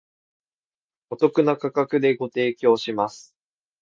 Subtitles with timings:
[1.11, 3.35] お得な価格でご提供します